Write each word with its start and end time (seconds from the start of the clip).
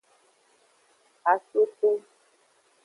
Hasoso. 1.23 1.89